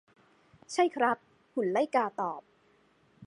[0.73, 1.17] ใช่ครับ
[1.53, 2.41] หุ่นไล่กาตอบ